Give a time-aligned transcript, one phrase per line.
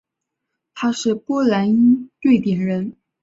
[0.73, 2.95] 他是波兰裔瑞典人。